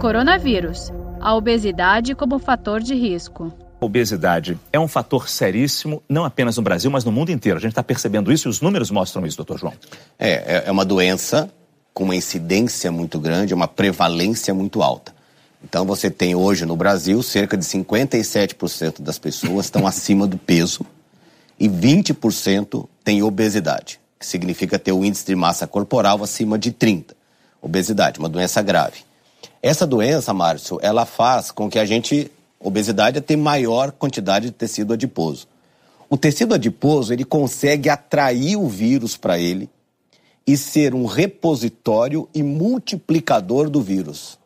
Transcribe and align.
Coronavírus. 0.00 0.90
A 1.20 1.34
obesidade 1.34 2.14
como 2.14 2.38
fator 2.38 2.80
de 2.80 2.94
risco. 2.94 3.52
Obesidade 3.78 4.58
é 4.72 4.80
um 4.80 4.88
fator 4.88 5.28
seríssimo, 5.28 6.02
não 6.08 6.24
apenas 6.24 6.56
no 6.56 6.62
Brasil, 6.62 6.90
mas 6.90 7.04
no 7.04 7.12
mundo 7.12 7.30
inteiro. 7.30 7.58
A 7.58 7.60
gente 7.60 7.72
está 7.72 7.82
percebendo 7.82 8.32
isso 8.32 8.48
e 8.48 8.50
os 8.50 8.62
números 8.62 8.90
mostram 8.90 9.26
isso, 9.26 9.36
doutor 9.36 9.58
João. 9.58 9.74
É, 10.18 10.64
é 10.66 10.70
uma 10.70 10.86
doença 10.86 11.52
com 11.92 12.04
uma 12.04 12.16
incidência 12.16 12.90
muito 12.90 13.18
grande, 13.18 13.52
uma 13.52 13.68
prevalência 13.68 14.54
muito 14.54 14.82
alta. 14.82 15.14
Então 15.62 15.84
você 15.84 16.10
tem 16.10 16.34
hoje 16.34 16.64
no 16.64 16.76
Brasil 16.76 17.22
cerca 17.22 17.54
de 17.54 17.66
57% 17.66 19.02
das 19.02 19.18
pessoas 19.18 19.66
estão 19.66 19.86
acima 19.86 20.26
do 20.26 20.38
peso 20.38 20.80
e 21.58 21.68
20% 21.68 22.88
têm 23.04 23.22
obesidade, 23.22 24.00
que 24.18 24.24
significa 24.24 24.78
ter 24.78 24.92
o 24.92 25.04
índice 25.04 25.26
de 25.26 25.36
massa 25.36 25.66
corporal 25.66 26.22
acima 26.22 26.58
de 26.58 26.72
30. 26.72 27.14
Obesidade, 27.60 28.18
uma 28.18 28.30
doença 28.30 28.62
grave. 28.62 29.09
Essa 29.62 29.86
doença, 29.86 30.32
Márcio, 30.32 30.78
ela 30.82 31.04
faz 31.04 31.50
com 31.50 31.68
que 31.68 31.78
a 31.78 31.84
gente 31.84 32.30
obesidade 32.58 33.18
é 33.18 33.20
ter 33.20 33.36
maior 33.36 33.90
quantidade 33.90 34.46
de 34.46 34.52
tecido 34.52 34.92
adiposo. 34.92 35.48
O 36.08 36.16
tecido 36.16 36.54
adiposo, 36.54 37.12
ele 37.12 37.24
consegue 37.24 37.88
atrair 37.88 38.56
o 38.56 38.68
vírus 38.68 39.16
para 39.16 39.38
ele 39.38 39.70
e 40.46 40.56
ser 40.56 40.94
um 40.94 41.06
repositório 41.06 42.28
e 42.34 42.42
multiplicador 42.42 43.70
do 43.70 43.80
vírus. 43.80 44.38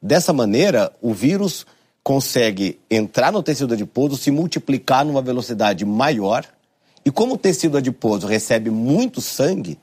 Dessa 0.00 0.32
maneira, 0.32 0.92
o 1.00 1.12
vírus 1.12 1.66
consegue 2.02 2.80
entrar 2.90 3.30
no 3.30 3.42
tecido 3.42 3.74
adiposo, 3.74 4.16
se 4.16 4.30
multiplicar 4.30 5.04
numa 5.04 5.22
velocidade 5.22 5.84
maior, 5.84 6.44
e 7.04 7.10
como 7.10 7.34
o 7.34 7.38
tecido 7.38 7.76
adiposo 7.76 8.26
recebe 8.26 8.70
muito 8.70 9.20
sangue, 9.20 9.78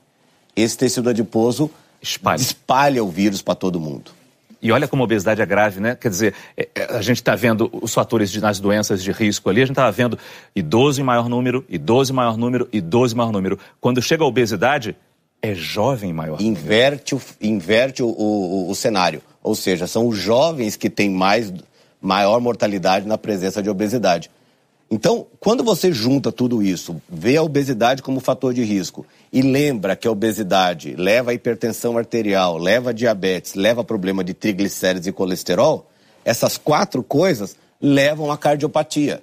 esse 0.56 0.76
tecido 0.76 1.08
adiposo 1.08 1.70
espalha, 2.02 2.40
espalha 2.40 3.04
o 3.04 3.08
vírus 3.08 3.40
para 3.40 3.54
todo 3.54 3.80
mundo. 3.80 4.19
E 4.62 4.70
olha 4.70 4.86
como 4.86 5.02
a 5.02 5.04
obesidade 5.04 5.40
é 5.40 5.46
grave, 5.46 5.80
né? 5.80 5.94
Quer 5.94 6.08
dizer, 6.08 6.34
é, 6.56 6.68
é, 6.74 6.96
a 6.96 7.02
gente 7.02 7.16
está 7.16 7.34
vendo 7.34 7.70
os 7.80 7.94
fatores 7.94 8.30
de, 8.30 8.40
nas 8.40 8.60
doenças 8.60 9.02
de 9.02 9.10
risco 9.10 9.48
ali, 9.48 9.62
a 9.62 9.64
gente 9.64 9.72
estava 9.72 9.90
vendo 9.90 10.18
idoso 10.54 11.00
em 11.00 11.04
maior 11.04 11.28
número, 11.28 11.64
idoso 11.68 12.12
em 12.12 12.16
maior 12.16 12.36
número, 12.36 12.68
idoso 12.72 13.14
em 13.14 13.18
maior 13.18 13.32
número. 13.32 13.58
Quando 13.80 14.02
chega 14.02 14.22
a 14.22 14.26
obesidade, 14.26 14.96
é 15.42 15.54
jovem 15.54 16.10
em 16.10 16.12
maior 16.12 16.40
inverte 16.40 17.14
número. 17.14 17.28
O, 17.40 17.46
inverte 17.46 18.02
o, 18.02 18.08
o, 18.08 18.70
o 18.70 18.74
cenário. 18.74 19.22
Ou 19.42 19.54
seja, 19.54 19.86
são 19.86 20.06
os 20.06 20.18
jovens 20.18 20.76
que 20.76 20.90
têm 20.90 21.08
mais, 21.08 21.52
maior 22.00 22.40
mortalidade 22.40 23.06
na 23.06 23.16
presença 23.16 23.62
de 23.62 23.70
obesidade. 23.70 24.30
Então, 24.90 25.28
quando 25.38 25.62
você 25.62 25.92
junta 25.92 26.32
tudo 26.32 26.60
isso, 26.60 27.00
vê 27.08 27.36
a 27.36 27.42
obesidade 27.44 28.02
como 28.02 28.18
fator 28.18 28.52
de 28.52 28.64
risco 28.64 29.06
e 29.32 29.40
lembra 29.40 29.94
que 29.94 30.08
a 30.08 30.10
obesidade 30.10 30.96
leva 30.96 31.30
a 31.30 31.34
hipertensão 31.34 31.96
arterial, 31.96 32.58
leva 32.58 32.90
a 32.90 32.92
diabetes, 32.92 33.54
leva 33.54 33.82
a 33.82 33.84
problema 33.84 34.24
de 34.24 34.34
triglicérides 34.34 35.06
e 35.06 35.12
colesterol, 35.12 35.88
essas 36.24 36.58
quatro 36.58 37.04
coisas 37.04 37.56
levam 37.80 38.32
à 38.32 38.36
cardiopatia. 38.36 39.22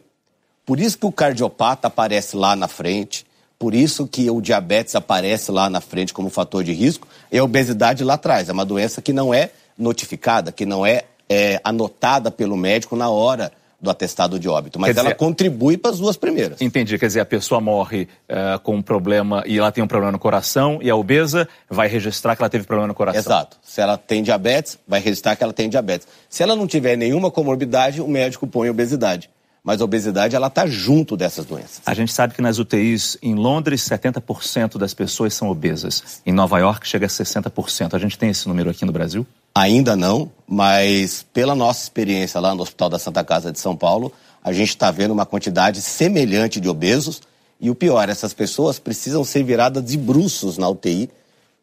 Por 0.66 0.80
isso 0.80 0.98
que 0.98 1.06
o 1.06 1.12
cardiopata 1.12 1.88
aparece 1.88 2.38
lá 2.38 2.56
na 2.56 2.70
frente, 2.70 3.26
por 3.60 3.76
isso 3.76 4.08
que 4.08 4.30
o 4.30 4.40
diabetes 4.40 4.96
aparece 4.96 5.52
lá 5.52 5.70
na 5.70 5.82
frente 5.82 6.14
como 6.14 6.30
fator 6.30 6.64
de 6.64 6.72
risco, 6.72 7.06
e 7.30 7.38
a 7.38 7.44
obesidade 7.44 8.06
lá 8.06 8.14
atrás. 8.14 8.48
É 8.48 8.54
uma 8.54 8.66
doença 8.66 9.02
que 9.02 9.12
não 9.12 9.34
é 9.34 9.52
notificada, 9.78 10.50
que 10.50 10.66
não 10.66 10.86
é, 10.86 11.04
é 11.30 11.60
anotada 11.62 12.32
pelo 12.32 12.56
médico 12.56 12.96
na 12.96 13.10
hora 13.10 13.52
do 13.80 13.92
atestado 13.92 14.40
de 14.40 14.50
óbito, 14.50 14.80
mas 14.80 14.94
quer 14.94 15.00
ela 15.00 15.10
dizer, 15.10 15.18
contribui 15.18 15.78
para 15.78 15.92
as 15.92 16.00
duas 16.00 16.18
primeiras. 16.18 16.60
Entendi, 16.62 16.98
quer 16.98 17.08
dizer, 17.08 17.20
a 17.20 17.26
pessoa 17.26 17.62
morre 17.62 18.08
uh, 18.28 18.60
com 18.62 18.76
um 18.76 18.82
problema 18.82 19.44
e 19.46 19.60
ela 19.60 19.72
tem 19.72 19.84
um 19.84 19.88
problema 19.88 20.12
no 20.12 20.20
coração 20.20 20.80
e 20.82 20.90
a 20.90 20.96
obesa 20.96 21.48
vai 21.70 21.88
registrar 21.88 22.36
que 22.36 22.42
ela 22.42 22.50
teve 22.50 22.66
problema 22.66 22.88
no 22.88 22.96
coração. 22.96 23.20
Exato. 23.20 23.58
Se 23.62 23.80
ela 23.80 23.98
tem 23.98 24.24
diabetes, 24.24 24.80
vai 24.88 25.00
registrar 25.00 25.36
que 25.36 25.44
ela 25.44 25.54
tem 25.54 25.70
diabetes. 25.70 26.08
Se 26.28 26.42
ela 26.42 26.56
não 26.56 26.66
tiver 26.66 26.96
nenhuma 26.96 27.30
comorbidade, 27.30 28.02
o 28.02 28.08
médico 28.08 28.48
põe 28.48 28.70
obesidade. 28.70 29.30
Mas 29.64 29.82
a 29.82 29.84
obesidade, 29.84 30.34
ela 30.34 30.48
está 30.48 30.66
junto 30.66 31.18
dessas 31.18 31.46
doenças. 31.46 31.82
A 31.86 31.94
gente 31.94 32.14
sabe 32.14 32.34
que 32.34 32.42
nas 32.42 32.58
UTIs, 32.58 33.18
em 33.22 33.36
Londres, 33.36 33.82
70% 33.82 34.78
das 34.78 34.94
pessoas 34.94 35.34
são 35.34 35.50
obesas. 35.50 36.22
Em 36.26 36.32
Nova 36.32 36.58
York, 36.58 36.88
chega 36.88 37.06
a 37.06 37.10
60%. 37.10 37.94
A 37.94 38.00
gente 38.00 38.18
tem 38.18 38.30
esse 38.30 38.48
número 38.48 38.70
aqui 38.70 38.86
no 38.86 38.94
Brasil? 38.94 39.28
Ainda 39.58 39.96
não, 39.96 40.32
mas 40.48 41.26
pela 41.34 41.56
nossa 41.56 41.82
experiência 41.82 42.40
lá 42.40 42.54
no 42.54 42.62
Hospital 42.62 42.90
da 42.90 43.00
Santa 43.00 43.24
Casa 43.24 43.52
de 43.52 43.60
São 43.60 43.76
Paulo, 43.76 44.14
a 44.44 44.54
gente 44.54 44.70
está 44.70 44.92
vendo 44.92 45.10
uma 45.10 45.26
quantidade 45.26 45.82
semelhante 45.82 46.60
de 46.60 46.70
obesos. 46.70 47.24
E 47.60 47.72
o 47.72 47.76
pior, 47.76 48.08
essas 48.08 48.36
pessoas 48.36 48.78
precisam 48.78 49.24
ser 49.24 49.42
viradas 49.42 49.84
de 49.84 49.98
bruços 49.98 50.60
na 50.60 50.70
UTI 50.70 51.10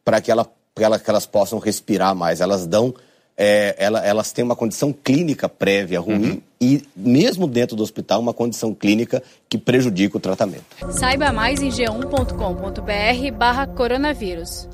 para 0.05 0.21
que, 0.21 0.29
ela, 0.29 0.45
ela, 0.75 0.99
que 0.99 1.09
elas 1.09 1.25
possam 1.25 1.61
respirar 1.61 2.17
mais. 2.17 2.41
Elas 2.41 2.67
dão. 2.67 2.93
É, 3.37 3.77
ela, 3.79 4.05
elas 4.05 4.33
têm 4.33 4.45
uma 4.45 4.57
condição 4.57 4.93
clínica 4.93 5.49
prévia 5.49 6.01
ruim 6.01 6.31
uhum. 6.31 6.43
e, 6.61 6.83
mesmo 6.97 7.47
dentro 7.47 7.77
do 7.77 7.85
hospital, 7.85 8.21
uma 8.21 8.35
condição 8.35 8.75
clínica 8.75 9.23
que 9.49 9.57
prejudica 9.57 10.17
o 10.17 10.21
tratamento. 10.21 10.65
Saiba 10.91 11.33
mais 11.33 11.63
em 11.63 11.69
g1.com.br/barra 11.69 13.69
coronavírus. 13.69 14.67